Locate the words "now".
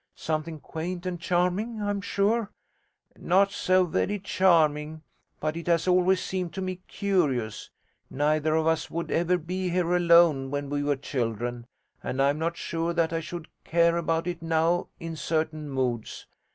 14.41-14.87